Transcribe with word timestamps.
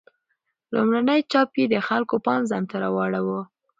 لومړنی 0.73 1.19
چاپ 1.31 1.49
یې 1.59 1.65
د 1.69 1.75
خلکو 1.87 2.15
پام 2.25 2.41
ځانته 2.51 2.75
راواړاوه. 2.83 3.41